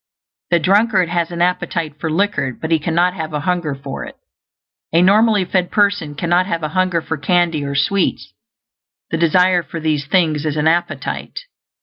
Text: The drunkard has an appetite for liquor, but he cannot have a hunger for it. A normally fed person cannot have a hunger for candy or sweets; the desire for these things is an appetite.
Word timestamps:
The 0.49 0.57
drunkard 0.57 1.09
has 1.09 1.29
an 1.29 1.43
appetite 1.43 1.99
for 1.99 2.09
liquor, 2.09 2.57
but 2.59 2.71
he 2.71 2.79
cannot 2.79 3.13
have 3.13 3.33
a 3.33 3.41
hunger 3.41 3.75
for 3.75 4.03
it. 4.03 4.15
A 4.91 4.99
normally 5.03 5.45
fed 5.45 5.69
person 5.69 6.15
cannot 6.15 6.47
have 6.47 6.63
a 6.63 6.69
hunger 6.69 7.03
for 7.03 7.17
candy 7.17 7.63
or 7.63 7.75
sweets; 7.75 8.33
the 9.11 9.17
desire 9.17 9.61
for 9.61 9.79
these 9.79 10.07
things 10.07 10.43
is 10.43 10.57
an 10.57 10.67
appetite. 10.67 11.41